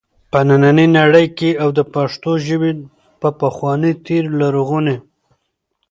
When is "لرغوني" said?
4.39-4.97